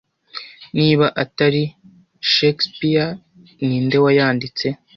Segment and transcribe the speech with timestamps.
[0.77, 1.63] Niba atari
[2.33, 3.07] Shakespeare
[3.67, 4.67] ninde wayanditse